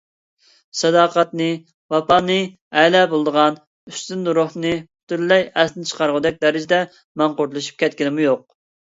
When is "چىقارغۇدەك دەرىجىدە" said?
5.91-6.81